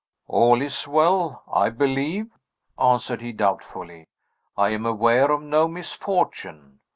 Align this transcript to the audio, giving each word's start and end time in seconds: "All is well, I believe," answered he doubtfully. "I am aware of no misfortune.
"All 0.27 0.63
is 0.63 0.87
well, 0.87 1.43
I 1.53 1.69
believe," 1.69 2.33
answered 2.79 3.21
he 3.21 3.31
doubtfully. 3.31 4.07
"I 4.57 4.69
am 4.69 4.83
aware 4.83 5.29
of 5.29 5.43
no 5.43 5.67
misfortune. 5.67 6.79